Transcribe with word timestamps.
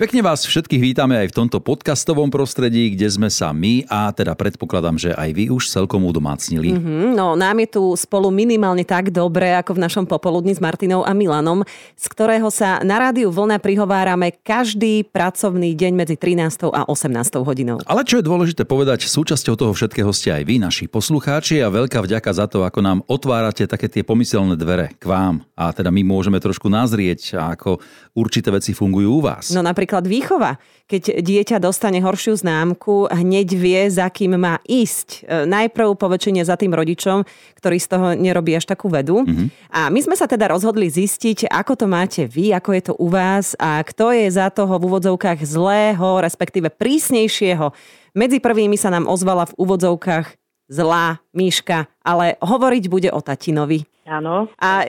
Pekne 0.00 0.24
vás 0.24 0.48
všetkých 0.48 0.80
vítame 0.80 1.12
aj 1.12 1.28
v 1.28 1.36
tomto 1.44 1.60
podcastovom 1.60 2.32
prostredí, 2.32 2.96
kde 2.96 3.04
sme 3.04 3.28
sa 3.28 3.52
my 3.52 3.84
a 3.84 4.08
teda 4.16 4.32
predpokladám, 4.32 4.96
že 4.96 5.12
aj 5.12 5.28
vy 5.36 5.52
už 5.52 5.68
celkom 5.68 6.08
udomácnili. 6.08 6.72
Mm, 6.72 7.12
no, 7.12 7.36
nám 7.36 7.60
je 7.60 7.76
tu 7.76 7.84
spolu 8.00 8.32
minimálne 8.32 8.80
tak 8.80 9.12
dobre, 9.12 9.52
ako 9.52 9.76
v 9.76 9.84
našom 9.84 10.08
popoludni 10.08 10.56
s 10.56 10.60
Martinou 10.64 11.04
a 11.04 11.12
Milanom, 11.12 11.68
z 12.00 12.06
ktorého 12.16 12.48
sa 12.48 12.80
na 12.80 12.96
rádiu 12.96 13.28
Vlna 13.28 13.60
prihovárame 13.60 14.32
každý 14.40 15.04
pracovný 15.04 15.76
deň 15.76 15.92
medzi 15.92 16.16
13. 16.16 16.72
a 16.72 16.88
18. 16.88 17.20
hodinou. 17.44 17.84
Ale 17.84 18.00
čo 18.08 18.16
je 18.16 18.24
dôležité 18.24 18.64
povedať, 18.64 19.04
súčasťou 19.04 19.52
toho 19.52 19.76
všetkého 19.76 20.08
ste 20.16 20.32
aj 20.32 20.48
vy, 20.48 20.64
naši 20.64 20.88
poslucháči 20.88 21.60
a 21.60 21.68
veľká 21.68 22.00
vďaka 22.00 22.30
za 22.32 22.48
to, 22.48 22.64
ako 22.64 22.80
nám 22.80 23.04
otvárate 23.04 23.68
také 23.68 23.92
tie 23.92 24.00
pomyselné 24.00 24.56
dvere 24.56 24.96
k 24.96 25.04
vám. 25.04 25.44
A 25.52 25.76
teda 25.76 25.92
my 25.92 26.00
môžeme 26.08 26.40
trošku 26.40 26.72
nazrieť, 26.72 27.36
ako 27.36 27.84
určité 28.16 28.48
veci 28.48 28.72
fungujú 28.72 29.20
u 29.20 29.20
vás. 29.20 29.52
No 29.52 29.60
napríklad 29.60 29.89
napríklad 29.90 30.06
výchova. 30.06 30.52
Keď 30.86 31.18
dieťa 31.18 31.58
dostane 31.58 31.98
horšiu 31.98 32.38
známku, 32.38 33.10
hneď 33.10 33.58
vie, 33.58 33.90
za 33.90 34.06
kým 34.06 34.38
má 34.38 34.62
ísť. 34.62 35.26
E, 35.26 35.50
najprv 35.50 35.98
po 35.98 36.06
väčšine 36.06 36.46
za 36.46 36.54
tým 36.54 36.70
rodičom, 36.70 37.26
ktorý 37.58 37.78
z 37.82 37.88
toho 37.90 38.06
nerobí 38.14 38.54
až 38.54 38.70
takú 38.70 38.86
vedu. 38.86 39.26
Mm-hmm. 39.26 39.46
A 39.74 39.90
my 39.90 40.00
sme 40.02 40.14
sa 40.14 40.30
teda 40.30 40.46
rozhodli 40.46 40.86
zistiť, 40.86 41.50
ako 41.50 41.72
to 41.74 41.86
máte 41.90 42.22
vy, 42.30 42.54
ako 42.54 42.70
je 42.70 42.82
to 42.86 42.94
u 43.02 43.10
vás 43.10 43.58
a 43.58 43.82
kto 43.82 44.14
je 44.14 44.30
za 44.30 44.46
toho 44.54 44.78
v 44.78 44.86
úvodzovkách 44.86 45.42
zlého, 45.42 46.22
respektíve 46.22 46.70
prísnejšieho. 46.70 47.74
Medzi 48.14 48.38
prvými 48.38 48.78
sa 48.78 48.94
nám 48.94 49.10
ozvala 49.10 49.50
v 49.50 49.56
úvodzovkách 49.58 50.26
zlá 50.70 51.18
Míška, 51.34 51.90
ale 52.06 52.38
hovoriť 52.38 52.84
bude 52.86 53.10
o 53.10 53.18
tatinovi. 53.18 53.86
Áno. 54.06 54.50
A 54.58 54.86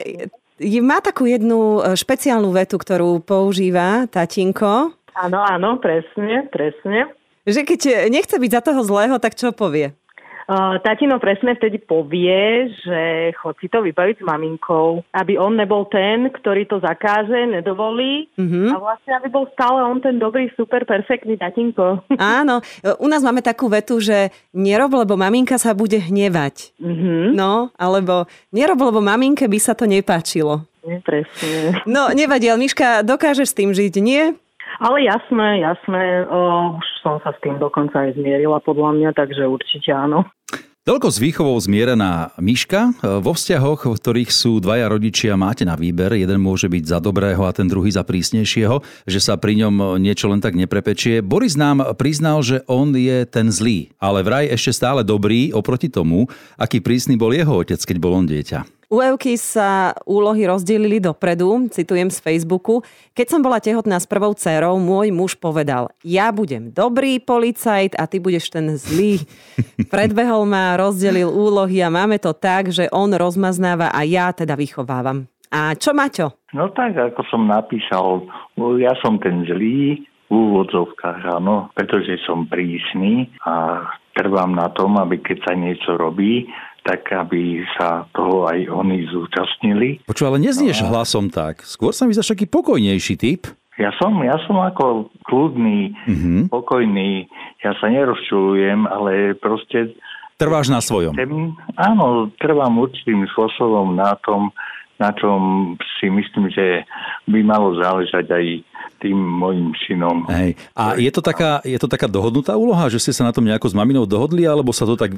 má 0.82 1.02
takú 1.02 1.26
jednu 1.26 1.82
e, 1.82 1.98
špeciálnu 1.98 2.50
vetu, 2.54 2.78
ktorú 2.78 3.22
používa 3.22 4.06
tatinko. 4.06 4.94
Áno, 5.12 5.38
áno, 5.42 5.76
presne, 5.82 6.48
presne. 6.48 7.12
Že 7.42 7.66
keď 7.66 7.80
nechce 8.08 8.38
byť 8.38 8.50
za 8.54 8.62
toho 8.62 8.80
zlého, 8.86 9.18
tak 9.18 9.34
čo 9.34 9.50
povie? 9.50 9.92
Tatino 10.82 11.22
presne 11.22 11.54
vtedy 11.54 11.78
povie, 11.78 12.70
že 12.82 13.30
chod 13.38 13.54
si 13.62 13.70
to 13.70 13.82
vybaviť 13.82 14.20
s 14.20 14.24
maminkou, 14.26 15.06
aby 15.14 15.38
on 15.38 15.54
nebol 15.54 15.86
ten, 15.86 16.28
ktorý 16.34 16.66
to 16.66 16.82
zakáže, 16.82 17.46
nedovolí 17.46 18.26
mm-hmm. 18.34 18.74
a 18.74 18.76
vlastne 18.82 19.12
aby 19.22 19.28
bol 19.30 19.46
stále 19.54 19.82
on 19.86 20.02
ten 20.02 20.18
dobrý, 20.18 20.50
super, 20.58 20.82
perfektný 20.82 21.38
tatinko. 21.38 22.02
Áno, 22.18 22.58
u 22.98 23.06
nás 23.06 23.22
máme 23.22 23.40
takú 23.40 23.70
vetu, 23.70 24.02
že 24.02 24.34
nerob, 24.50 24.98
lebo 24.98 25.14
maminka 25.14 25.56
sa 25.56 25.72
bude 25.72 26.02
hnevať. 26.02 26.74
Mm-hmm. 26.82 27.38
No, 27.38 27.70
alebo 27.78 28.26
nerob, 28.50 28.82
lebo 28.82 28.98
maminke 28.98 29.46
by 29.46 29.58
sa 29.62 29.78
to 29.78 29.86
nepáčilo. 29.86 30.66
Presne. 30.82 31.78
No, 31.86 32.10
nevadí, 32.10 32.50
ale 32.50 32.66
Miška, 32.66 33.06
dokážeš 33.06 33.54
s 33.54 33.58
tým 33.58 33.70
žiť, 33.70 33.94
nie? 34.02 34.34
Ale 34.80 35.04
jasné, 35.04 35.60
jasné, 35.60 36.24
o, 36.30 36.40
už 36.78 36.86
som 37.02 37.18
sa 37.20 37.34
s 37.34 37.38
tým 37.44 37.58
dokonca 37.58 38.08
aj 38.08 38.16
zmierila 38.16 38.62
podľa 38.62 38.96
mňa, 38.96 39.10
takže 39.12 39.44
určite 39.44 39.90
áno. 39.92 40.24
Toľko 40.82 41.14
s 41.14 41.22
výchovou 41.22 41.54
zmierená 41.62 42.34
myška. 42.42 42.90
Vo 43.22 43.38
vzťahoch, 43.38 43.86
v 43.86 43.94
ktorých 44.02 44.34
sú 44.34 44.58
dvaja 44.58 44.90
rodičia, 44.90 45.38
máte 45.38 45.62
na 45.62 45.78
výber. 45.78 46.18
Jeden 46.18 46.42
môže 46.42 46.66
byť 46.66 46.82
za 46.90 46.98
dobrého 46.98 47.38
a 47.46 47.54
ten 47.54 47.70
druhý 47.70 47.94
za 47.94 48.02
prísnejšieho, 48.02 48.82
že 49.06 49.22
sa 49.22 49.38
pri 49.38 49.62
ňom 49.62 50.02
niečo 50.02 50.26
len 50.26 50.42
tak 50.42 50.58
neprepečie. 50.58 51.22
Boris 51.22 51.54
nám 51.54 51.94
priznal, 51.94 52.42
že 52.42 52.66
on 52.66 52.90
je 52.98 53.22
ten 53.30 53.54
zlý, 53.54 53.94
ale 54.02 54.26
vraj 54.26 54.50
ešte 54.50 54.82
stále 54.82 55.06
dobrý 55.06 55.54
oproti 55.54 55.86
tomu, 55.86 56.26
aký 56.58 56.82
prísny 56.82 57.14
bol 57.14 57.30
jeho 57.30 57.62
otec, 57.62 57.78
keď 57.78 57.96
bol 58.02 58.18
on 58.18 58.26
dieťa. 58.26 58.66
U 58.92 59.00
Evky 59.00 59.40
sa 59.40 59.96
úlohy 60.04 60.44
rozdelili 60.44 61.00
dopredu, 61.00 61.48
citujem 61.72 62.12
z 62.12 62.20
Facebooku. 62.20 62.84
Keď 63.16 63.24
som 63.32 63.40
bola 63.40 63.56
tehotná 63.56 63.96
s 63.96 64.04
prvou 64.04 64.36
dcerou, 64.36 64.76
môj 64.76 65.08
muž 65.08 65.32
povedal, 65.40 65.88
ja 66.04 66.28
budem 66.28 66.68
dobrý 66.68 67.16
policajt 67.16 67.96
a 67.96 68.04
ty 68.04 68.20
budeš 68.20 68.52
ten 68.52 68.76
zlý. 68.76 69.24
Predbehol 69.96 70.44
ma, 70.44 70.76
rozdelil 70.76 71.32
úlohy 71.32 71.80
a 71.80 71.88
máme 71.88 72.20
to 72.20 72.36
tak, 72.36 72.68
že 72.68 72.92
on 72.92 73.08
rozmaznáva 73.16 73.96
a 73.96 74.04
ja 74.04 74.28
teda 74.28 74.60
vychovávam. 74.60 75.24
A 75.48 75.72
čo 75.72 75.96
Maťo? 75.96 76.52
No 76.52 76.68
tak, 76.76 76.92
ako 76.92 77.24
som 77.32 77.48
napísal, 77.48 78.28
ja 78.76 78.92
som 79.00 79.16
ten 79.16 79.48
zlý, 79.48 80.04
v 80.32 80.36
úvodzovkách, 80.36 81.28
áno, 81.28 81.68
pretože 81.76 82.16
som 82.24 82.48
prísny 82.48 83.28
a 83.44 83.84
trvám 84.16 84.56
na 84.56 84.72
tom, 84.72 84.96
aby 84.96 85.20
keď 85.20 85.44
sa 85.44 85.52
niečo 85.52 86.00
robí, 86.00 86.48
tak 86.82 87.06
aby 87.14 87.62
sa 87.78 88.06
toho 88.10 88.50
aj 88.50 88.66
oni 88.66 89.06
zúčastnili. 89.06 90.02
Počuj, 90.06 90.26
ale 90.28 90.42
neznieš 90.42 90.82
no. 90.82 90.94
hlasom 90.94 91.30
tak. 91.30 91.62
Skôr 91.62 91.94
sa 91.94 92.06
mi 92.06 92.14
zdaš 92.14 92.34
taký 92.34 92.50
pokojnejší 92.50 93.14
typ. 93.18 93.46
Ja 93.80 93.88
som, 93.96 94.20
ja 94.20 94.36
som 94.44 94.60
ako 94.60 95.08
kľudný, 95.24 95.96
mm-hmm. 96.04 96.52
pokojný, 96.52 97.24
ja 97.64 97.72
sa 97.80 97.88
nerozčulujem, 97.88 98.84
ale 98.84 99.32
proste... 99.40 99.96
Trváš 100.36 100.68
na 100.68 100.84
svojom. 100.84 101.16
Ten, 101.16 101.56
áno, 101.80 102.28
trvám 102.36 102.76
určitým 102.76 103.24
spôsobom 103.32 103.96
na 103.96 104.12
tom, 104.26 104.52
na 105.02 105.10
čom 105.18 105.74
si 105.98 106.06
myslím, 106.06 106.46
že 106.54 106.86
by 107.26 107.42
malo 107.42 107.74
záležať 107.74 108.30
aj 108.30 108.46
tým 109.02 109.18
mojim 109.18 109.74
synom. 109.82 110.22
Hej. 110.30 110.54
A 110.78 110.94
je 110.94 111.10
to, 111.10 111.18
taká, 111.18 111.58
je 111.66 111.74
to 111.74 111.90
taká 111.90 112.06
dohodnutá 112.06 112.54
úloha, 112.54 112.86
že 112.86 113.02
ste 113.02 113.10
sa 113.10 113.26
na 113.26 113.34
tom 113.34 113.42
nejako 113.42 113.66
s 113.66 113.74
maminou 113.74 114.06
dohodli, 114.06 114.46
alebo 114.46 114.70
sa 114.70 114.86
to 114.86 114.94
tak 114.94 115.10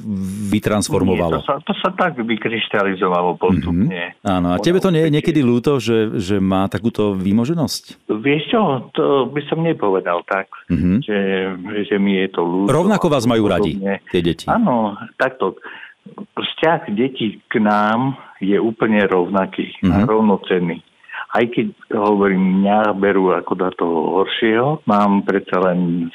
vytransformovalo? 0.49 1.37
Nie, 1.37 1.45
to, 1.45 1.45
sa, 1.45 1.57
to 1.61 1.73
sa 1.85 1.93
tak 1.93 2.17
vykryštalizovalo 2.17 3.37
postupne. 3.37 4.17
Mm-hmm. 4.17 4.25
Áno, 4.25 4.57
a 4.57 4.61
tebe 4.65 4.81
to 4.81 4.89
nie 4.89 5.05
je 5.05 5.13
niekedy 5.13 5.45
ľúto, 5.45 5.77
že, 5.77 6.17
že 6.17 6.41
má 6.41 6.65
takúto 6.73 7.13
výmoženosť? 7.13 8.09
Vieš 8.09 8.43
čo, 8.49 8.61
to 8.97 9.29
by 9.29 9.41
som 9.53 9.61
nepovedal 9.61 10.25
tak, 10.25 10.49
mm-hmm. 10.73 10.97
že, 11.05 11.19
že 11.85 11.97
mi 12.01 12.17
je 12.25 12.29
to 12.33 12.41
ľúto. 12.41 12.73
Rovnako 12.73 13.13
vás 13.13 13.29
majú 13.29 13.45
radi, 13.53 13.77
tie 14.09 14.25
deti. 14.25 14.49
Áno, 14.49 14.97
takto. 15.21 15.61
Vzťah 16.37 16.93
detí 16.93 17.41
k 17.49 17.65
nám 17.65 18.21
je 18.39 18.61
úplne 18.61 19.01
rovnaký 19.09 19.73
mm-hmm. 19.81 19.93
a 19.93 19.97
mhm. 20.03 20.07
rovnocenný 20.09 20.79
aj 21.35 21.45
keď 21.51 21.67
hovorím, 21.91 22.63
mňa 22.63 22.95
berú 22.95 23.35
ako 23.35 23.53
do 23.59 23.69
toho 23.75 23.99
horšieho, 24.23 24.87
mám 24.87 25.27
predsa 25.27 25.59
len 25.67 26.11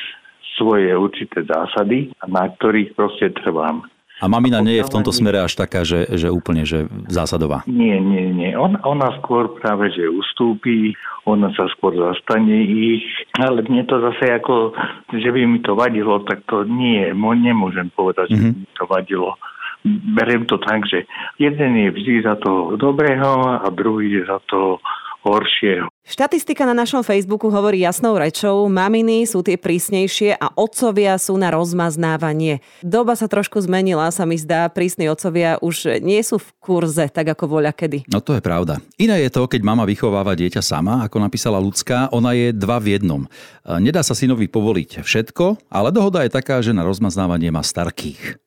svoje 0.55 0.95
určité 0.95 1.44
zásady, 1.44 2.11
na 2.27 2.47
ktorých 2.47 2.95
proste 2.95 3.31
trvám. 3.35 3.83
A 4.19 4.27
mamina 4.27 4.59
nie 4.59 4.75
je 4.75 4.83
v 4.83 4.91
tomto 5.00 5.16
smere 5.16 5.39
až 5.39 5.55
taká, 5.55 5.88
že, 5.88 6.03
že 6.19 6.27
úplne 6.27 6.67
že 6.67 6.91
zásadová. 7.07 7.63
Nie, 7.71 8.03
nie, 8.03 8.35
nie. 8.35 8.51
On, 8.51 8.75
ona 8.83 9.16
skôr 9.23 9.47
práve, 9.63 9.95
že 9.95 10.11
ustúpi, 10.11 10.91
ona 11.23 11.47
sa 11.56 11.71
skôr 11.71 11.95
zastane 11.95 12.67
ich, 12.67 13.07
ale 13.39 13.63
mne 13.63 13.88
to 13.88 13.95
zase 14.11 14.27
ako, 14.44 14.75
že 15.16 15.31
by 15.31 15.39
mi 15.47 15.63
to 15.63 15.71
vadilo, 15.71 16.19
tak 16.27 16.44
to 16.51 16.67
nie, 16.67 17.16
nemôžem 17.16 17.88
povedať, 17.95 18.27
mm-hmm. 18.27 18.44
že 18.44 18.51
by 18.51 18.59
mi 18.59 18.71
to 18.75 18.85
vadilo 18.91 19.39
beriem 19.88 20.44
to 20.45 20.59
tak, 20.59 20.84
že 20.88 21.07
jeden 21.40 21.75
je 21.75 21.90
vždy 21.91 22.13
za 22.23 22.35
to 22.40 22.75
dobrého 22.75 23.63
a 23.63 23.67
druhý 23.72 24.19
je 24.19 24.23
za 24.28 24.40
to 24.50 24.81
horšieho. 25.19 25.91
Štatistika 26.07 26.63
na 26.63 26.72
našom 26.72 27.03
Facebooku 27.03 27.51
hovorí 27.51 27.84
jasnou 27.84 28.16
rečou, 28.16 28.72
maminy 28.72 29.28
sú 29.28 29.44
tie 29.44 29.59
prísnejšie 29.59 30.39
a 30.39 30.47
otcovia 30.56 31.19
sú 31.19 31.35
na 31.35 31.51
rozmaznávanie. 31.51 32.63
Doba 32.79 33.19
sa 33.19 33.28
trošku 33.28 33.59
zmenila, 33.59 34.07
sa 34.16 34.23
mi 34.23 34.39
zdá, 34.39 34.72
prísni 34.72 35.12
otcovia 35.12 35.59
už 35.59 36.00
nie 36.00 36.23
sú 36.23 36.39
v 36.39 36.50
kurze, 36.63 37.12
tak 37.12 37.35
ako 37.35 37.59
voľa 37.59 37.75
kedy. 37.75 38.07
No 38.07 38.23
to 38.23 38.39
je 38.39 38.41
pravda. 38.41 38.79
Iné 38.95 39.28
je 39.28 39.29
to, 39.35 39.44
keď 39.44 39.59
mama 39.59 39.84
vychováva 39.84 40.39
dieťa 40.39 40.63
sama, 40.63 41.03
ako 41.03 41.19
napísala 41.19 41.59
ľudská, 41.59 42.16
ona 42.16 42.31
je 42.31 42.56
dva 42.56 42.79
v 42.79 42.95
jednom. 42.95 43.28
Nedá 43.68 44.07
sa 44.07 44.16
synovi 44.16 44.47
povoliť 44.47 45.03
všetko, 45.03 45.68
ale 45.68 45.91
dohoda 45.91 46.23
je 46.23 46.31
taká, 46.31 46.63
že 46.63 46.72
na 46.72 46.88
rozmaznávanie 46.88 47.51
má 47.51 47.59
starkých. 47.59 48.39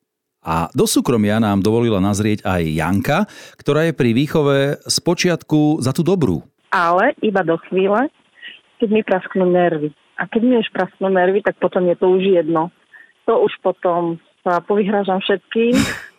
A 0.43 0.67
do 0.75 0.91
súkromia 0.91 1.39
nám 1.39 1.63
dovolila 1.63 2.03
nazrieť 2.03 2.43
aj 2.43 2.63
Janka, 2.67 3.19
ktorá 3.55 3.87
je 3.87 3.95
pri 3.95 4.11
výchove 4.11 4.83
z 4.83 4.97
počiatku 5.03 5.79
za 5.79 5.95
tú 5.95 6.03
dobrú 6.03 6.43
ale 6.73 7.13
iba 7.21 7.45
do 7.45 7.61
chvíle, 7.69 8.09
keď 8.81 8.89
mi 8.89 9.05
prasknú 9.05 9.45
nervy. 9.45 9.93
A 10.17 10.25
keď 10.25 10.41
mi 10.43 10.55
už 10.57 10.73
prasknú 10.73 11.13
nervy, 11.13 11.45
tak 11.45 11.61
potom 11.61 11.85
je 11.87 11.97
to 12.01 12.09
už 12.09 12.25
jedno. 12.25 12.73
To 13.29 13.45
už 13.45 13.53
potom 13.61 14.17
sa 14.43 14.59
povyhrážam 14.65 15.21
všetkým 15.21 15.77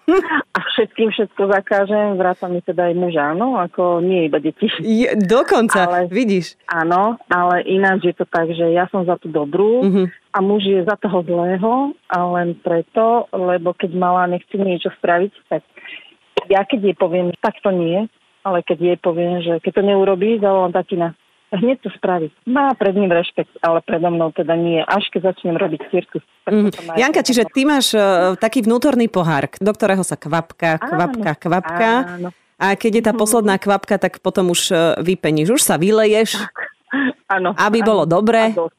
a 0.54 0.60
všetkým 0.76 1.16
všetko 1.16 1.48
zakážem, 1.48 2.20
vrátam 2.20 2.52
mi 2.52 2.60
teda 2.60 2.92
aj 2.92 2.96
muža, 3.00 3.32
áno, 3.32 3.56
ako 3.56 4.04
nie 4.04 4.28
iba 4.28 4.38
deti. 4.44 4.68
Je, 4.84 5.16
dokonca, 5.16 5.88
ale, 5.88 6.12
vidíš. 6.12 6.60
Áno, 6.68 7.16
ale 7.32 7.64
ináč 7.64 8.12
je 8.12 8.16
to 8.16 8.28
tak, 8.28 8.52
že 8.52 8.76
ja 8.76 8.92
som 8.92 9.08
za 9.08 9.16
tú 9.16 9.32
dobrú 9.32 9.80
uh-huh. 9.80 10.08
a 10.36 10.38
muž 10.44 10.68
je 10.68 10.84
za 10.84 11.00
toho 11.00 11.24
zlého 11.24 11.96
a 12.12 12.18
len 12.36 12.60
preto, 12.60 13.32
lebo 13.32 13.72
keď 13.72 13.96
malá 13.96 14.28
nechce 14.28 14.60
niečo 14.60 14.92
spraviť, 15.00 15.32
tak 15.48 15.64
ja 16.52 16.68
keď 16.68 16.92
jej 16.92 16.96
poviem, 17.00 17.32
tak 17.40 17.56
to 17.64 17.72
nie, 17.72 18.04
ale 18.44 18.60
keď 18.60 18.78
jej 18.84 18.98
poviem, 19.00 19.40
že 19.40 19.64
keď 19.64 19.72
to 19.80 19.84
neurobí, 19.88 20.36
zavolám 20.44 20.76
tatina. 20.76 21.16
Hneď 21.54 21.86
to 21.86 21.90
spraví. 21.94 22.34
Má 22.50 22.74
pred 22.74 22.98
ním 22.98 23.14
rešpekt, 23.14 23.54
ale 23.62 23.86
predo 23.86 24.10
mnou 24.10 24.34
teda 24.34 24.58
nie. 24.58 24.82
Až 24.82 25.06
keď 25.14 25.34
začnem 25.38 25.54
robiť 25.54 25.82
cirkus. 25.94 26.26
Mm. 26.50 26.74
Janka, 26.98 27.22
čiže 27.22 27.46
ty 27.54 27.62
máš 27.62 27.94
uh, 27.94 28.34
taký 28.42 28.66
vnútorný 28.66 29.06
pohár, 29.06 29.46
do 29.62 29.70
ktorého 29.70 30.02
sa 30.02 30.18
kvapka, 30.18 30.82
kvapka, 30.82 31.32
kvapka. 31.38 31.92
Áno. 32.18 32.30
A 32.58 32.74
keď 32.80 32.92
je 32.98 33.04
tá 33.04 33.14
posledná 33.14 33.60
kvapka, 33.60 34.00
tak 34.00 34.24
potom 34.24 34.54
už 34.54 34.72
e, 34.72 34.76
vypeníš, 35.04 35.58
už 35.58 35.62
sa 35.66 35.76
vyleješ, 35.76 36.40
Áno. 37.28 37.52
aby 37.60 37.84
áno. 37.84 37.88
bolo 37.90 38.04
A 38.06 38.10
dobre. 38.10 38.42
dosť. 38.56 38.78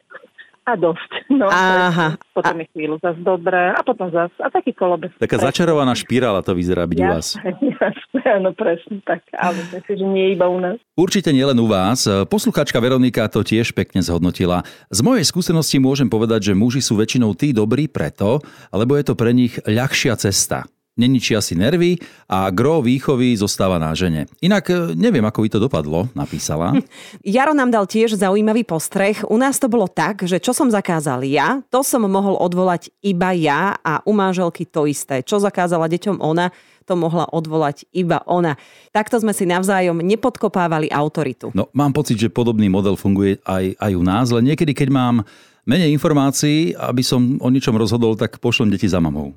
A 0.64 0.72
dosť. 0.80 1.10
No, 1.34 1.50
Aha. 1.50 2.14
Potom 2.30 2.62
je 2.62 2.68
chvíľu 2.70 3.00
zase 3.02 3.18
dobré 3.24 3.74
a 3.74 3.80
potom 3.82 4.06
zase. 4.12 4.38
A 4.38 4.52
taký 4.52 4.70
kolobes. 4.70 5.10
Taká 5.18 5.40
začarovaná 5.40 5.96
špirála 5.96 6.46
to 6.46 6.54
vyzerá 6.54 6.86
byť 6.86 6.98
u 7.00 7.06
vás. 7.10 7.34
Jasné, 7.80 8.22
áno, 8.38 8.54
presne 8.54 9.02
tak. 9.02 9.24
Ale 9.34 9.58
myslím, 9.72 9.96
že 9.98 10.06
nie 10.06 10.26
iba 10.36 10.46
u 10.46 10.62
nás. 10.62 10.78
Určite 10.94 11.34
nielen 11.34 11.58
u 11.58 11.66
vás. 11.66 12.06
Posluchačka 12.30 12.78
Veronika 12.78 13.26
to 13.26 13.42
tiež 13.42 13.74
pekne 13.74 14.04
zhodnotila. 14.04 14.62
Z 14.94 15.00
mojej 15.02 15.26
skúsenosti 15.26 15.82
môžem 15.82 16.06
povedať, 16.06 16.52
že 16.52 16.54
muži 16.54 16.84
sú 16.84 16.94
väčšinou 17.00 17.34
tí 17.34 17.50
dobrí 17.50 17.90
preto, 17.90 18.38
lebo 18.70 18.94
je 18.94 19.04
to 19.10 19.18
pre 19.18 19.34
nich 19.34 19.58
ľahšia 19.66 20.14
cesta. 20.20 20.68
Neničia 20.94 21.42
si 21.42 21.58
nervy 21.58 21.98
a 22.30 22.46
gro 22.54 22.78
výchovy 22.78 23.34
zostáva 23.34 23.82
na 23.82 23.90
žene. 23.98 24.30
Inak 24.38 24.70
e, 24.70 24.94
neviem, 24.94 25.26
ako 25.26 25.42
by 25.42 25.48
to 25.50 25.58
dopadlo, 25.58 26.06
napísala. 26.14 26.70
Jaro 27.26 27.50
nám 27.50 27.74
dal 27.74 27.90
tiež 27.90 28.14
zaujímavý 28.14 28.62
postreh. 28.62 29.18
U 29.26 29.34
nás 29.34 29.58
to 29.58 29.66
bolo 29.66 29.90
tak, 29.90 30.22
že 30.22 30.38
čo 30.38 30.54
som 30.54 30.70
zakázal 30.70 31.26
ja, 31.26 31.66
to 31.66 31.82
som 31.82 32.06
mohol 32.06 32.38
odvolať 32.38 32.94
iba 33.02 33.34
ja 33.34 33.74
a 33.82 34.06
u 34.06 34.14
manželky 34.14 34.62
to 34.70 34.86
isté. 34.86 35.26
Čo 35.26 35.42
zakázala 35.42 35.90
deťom 35.90 36.22
ona, 36.22 36.54
to 36.86 36.94
mohla 36.94 37.26
odvolať 37.26 37.90
iba 37.90 38.22
ona. 38.28 38.54
Takto 38.94 39.18
sme 39.18 39.34
si 39.34 39.48
navzájom 39.48 39.98
nepodkopávali 39.98 40.92
autoritu. 40.92 41.50
No, 41.56 41.72
mám 41.74 41.90
pocit, 41.90 42.20
že 42.20 42.30
podobný 42.30 42.70
model 42.70 42.94
funguje 42.94 43.40
aj, 43.42 43.74
aj 43.82 43.92
u 43.98 44.02
nás, 44.04 44.30
len 44.30 44.52
niekedy, 44.52 44.76
keď 44.76 44.88
mám 44.92 45.16
menej 45.64 45.92
informácií, 45.96 46.76
aby 46.76 47.00
som 47.00 47.40
o 47.40 47.48
ničom 47.48 47.74
rozhodol, 47.76 48.16
tak 48.16 48.36
pošlem 48.40 48.72
deti 48.72 48.88
za 48.88 49.00
mamou. 49.00 49.32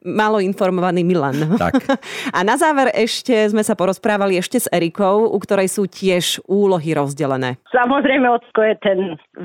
Malo 0.00 0.40
informovaný 0.40 1.04
Milan. 1.04 1.56
Tak. 1.56 1.84
A 2.36 2.40
na 2.40 2.56
záver 2.56 2.92
ešte 2.96 3.32
sme 3.52 3.60
sa 3.60 3.76
porozprávali 3.76 4.40
ešte 4.40 4.60
s 4.60 4.66
Erikou, 4.72 5.28
u 5.28 5.38
ktorej 5.40 5.68
sú 5.68 5.84
tiež 5.84 6.40
úlohy 6.48 6.96
rozdelené. 6.96 7.60
Samozrejme, 7.70 8.26
ocko 8.28 8.60
je 8.64 8.74
ten 8.80 8.98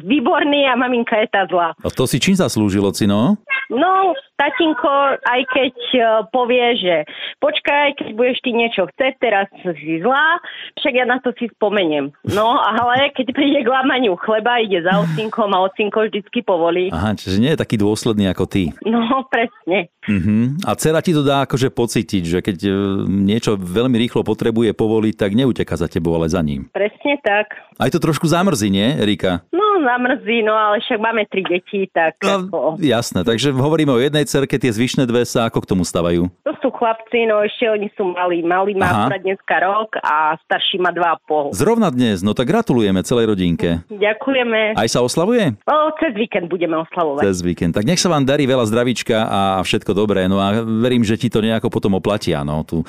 výborný 0.07 0.67
a 0.71 0.79
maminka 0.79 1.19
je 1.19 1.27
tá 1.31 1.43
zlá. 1.51 1.75
A 1.83 1.87
to 1.91 2.07
si 2.07 2.17
čím 2.17 2.35
zaslúžil, 2.39 2.83
ocino? 2.83 3.35
No, 3.73 4.13
tatinko, 4.37 5.17
aj 5.25 5.41
keď 5.49 5.73
e, 5.73 6.01
povie, 6.29 6.65
že 6.77 6.95
počkaj, 7.39 7.99
keď 7.99 8.09
budeš 8.15 8.37
ty 8.41 8.51
niečo 8.51 8.87
chcieť, 8.89 9.13
teraz 9.19 9.45
si 9.63 9.99
zlá, 9.99 10.39
však 10.79 10.93
ja 10.95 11.05
na 11.05 11.17
to 11.19 11.31
si 11.35 11.49
spomeniem. 11.55 12.11
No, 12.31 12.57
ale 12.57 13.11
keď 13.13 13.33
príde 13.33 13.59
k 13.63 13.69
lámaniu 13.69 14.15
chleba, 14.19 14.59
ide 14.59 14.81
za 14.81 15.01
ocinkom 15.01 15.51
a 15.53 15.65
ocinko 15.65 16.07
vždycky 16.07 16.41
povolí. 16.41 16.89
Aha, 16.91 17.15
čiže 17.15 17.41
nie 17.41 17.51
je 17.53 17.61
taký 17.61 17.75
dôsledný 17.75 18.29
ako 18.29 18.45
ty. 18.45 18.71
No, 18.85 19.27
presne. 19.27 19.89
Uh-huh. 20.05 20.53
A 20.63 20.77
dcera 20.77 21.01
ti 21.01 21.11
to 21.11 21.25
dá 21.25 21.43
akože 21.43 21.73
pocítiť, 21.73 22.23
že 22.23 22.39
keď 22.39 22.57
e, 22.61 22.71
niečo 23.09 23.57
veľmi 23.57 23.97
rýchlo 23.97 24.21
potrebuje 24.21 24.77
povoliť, 24.77 25.15
tak 25.17 25.33
neuteka 25.33 25.73
za 25.73 25.89
tebou, 25.89 26.13
ale 26.13 26.29
za 26.29 26.45
ním. 26.45 26.69
Presne 26.69 27.17
tak. 27.25 27.57
Aj 27.81 27.89
to 27.89 27.97
trošku 27.97 28.29
zamrzí, 28.29 28.69
nie, 28.69 28.85
Erika? 29.01 29.41
No, 29.49 29.81
zamrzí, 29.81 30.45
no 30.45 30.53
ale 30.53 30.77
však 30.85 30.99
máme 31.01 31.25
tri 31.25 31.41
deti, 31.41 31.89
tak 31.89 32.21
No, 32.21 32.47
ako... 32.47 32.57
jasné, 32.79 33.25
takže 33.25 33.49
hovoríme 33.51 33.91
o 33.91 33.99
jednej 33.99 34.29
cerke, 34.29 34.61
tie 34.61 34.69
zvyšné 34.71 35.09
dve 35.09 35.25
sa 35.25 35.49
ako 35.49 35.65
k 35.65 35.69
tomu 35.73 35.83
stavajú? 35.83 36.29
To 36.45 36.53
sú 36.61 36.69
chlapci, 36.69 37.24
no 37.25 37.41
ešte 37.43 37.65
oni 37.69 37.87
sú 37.93 38.13
malí. 38.13 38.41
Malý 38.45 38.73
má 38.77 39.05
akurát 39.05 39.21
dneska 39.21 39.55
rok 39.61 39.97
a 40.01 40.39
starší 40.45 40.81
má 40.81 40.93
dva 40.95 41.13
a 41.13 41.17
pol. 41.19 41.51
Zrovna 41.51 41.89
dnes, 41.91 42.21
no 42.21 42.37
tak 42.37 42.49
gratulujeme 42.49 43.01
celej 43.01 43.33
rodinke. 43.33 43.81
Ďakujeme. 43.89 44.77
Aj 44.77 44.89
sa 44.89 45.01
oslavuje? 45.01 45.57
O, 45.65 45.75
cez 45.99 46.13
víkend 46.15 46.47
budeme 46.47 46.77
oslavovať. 46.79 47.23
Cez 47.25 47.41
víkend. 47.41 47.73
Tak 47.75 47.85
nech 47.85 48.01
sa 48.01 48.09
vám 48.09 48.23
darí 48.23 48.45
veľa 48.45 48.65
zdravíčka 48.69 49.17
a 49.25 49.39
všetko 49.61 49.91
dobré. 49.91 50.29
No 50.29 50.41
a 50.41 50.63
verím, 50.63 51.03
že 51.03 51.19
ti 51.19 51.27
to 51.27 51.43
nejako 51.43 51.69
potom 51.69 51.97
oplatia, 51.97 52.45
no, 52.45 52.63
tú, 52.65 52.85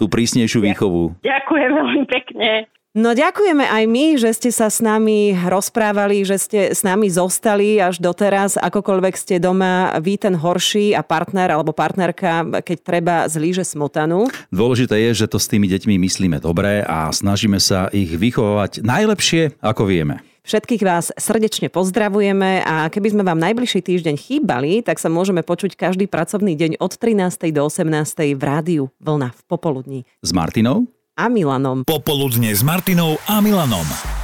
tú 0.00 0.06
prísnejšiu 0.08 0.60
výchovu. 0.64 1.16
Ďakujem 1.22 1.70
veľmi 1.70 2.04
pekne. 2.08 2.66
No 2.94 3.10
ďakujeme 3.10 3.66
aj 3.66 3.84
my, 3.90 4.06
že 4.22 4.30
ste 4.38 4.54
sa 4.54 4.70
s 4.70 4.78
nami 4.78 5.34
rozprávali, 5.34 6.22
že 6.22 6.38
ste 6.38 6.60
s 6.70 6.86
nami 6.86 7.10
zostali 7.10 7.82
až 7.82 7.98
doteraz. 7.98 8.54
Akokoľvek 8.54 9.14
ste 9.18 9.42
doma, 9.42 9.90
vy 9.98 10.14
ten 10.14 10.38
horší 10.38 10.94
a 10.94 11.02
partner 11.02 11.50
alebo 11.50 11.74
partnerka, 11.74 12.62
keď 12.62 12.78
treba 12.86 13.26
zlíže 13.26 13.66
smotanu. 13.66 14.30
Dôležité 14.54 15.10
je, 15.10 15.26
že 15.26 15.26
to 15.26 15.42
s 15.42 15.50
tými 15.50 15.66
deťmi 15.66 15.98
myslíme 16.06 16.38
dobre 16.38 16.86
a 16.86 17.10
snažíme 17.10 17.58
sa 17.58 17.90
ich 17.90 18.14
vychovávať 18.14 18.86
najlepšie, 18.86 19.58
ako 19.58 19.90
vieme. 19.90 20.22
Všetkých 20.46 20.86
vás 20.86 21.10
srdečne 21.18 21.74
pozdravujeme 21.74 22.62
a 22.62 22.86
keby 22.94 23.10
sme 23.10 23.26
vám 23.26 23.42
najbližší 23.42 23.82
týždeň 23.90 24.14
chýbali, 24.14 24.86
tak 24.86 25.02
sa 25.02 25.10
môžeme 25.10 25.42
počuť 25.42 25.74
každý 25.74 26.06
pracovný 26.06 26.54
deň 26.54 26.78
od 26.78 26.94
13. 26.94 27.50
do 27.50 27.66
18. 27.66 28.38
v 28.38 28.42
rádiu 28.46 28.86
Vlna 29.02 29.34
v 29.34 29.40
popoludní. 29.50 30.00
S 30.22 30.30
Martinou? 30.30 30.86
A 31.14 31.30
Milanom. 31.30 31.86
Popoludne 31.86 32.50
s 32.50 32.66
Martinou 32.66 33.14
a 33.30 33.38
Milanom. 33.38 34.23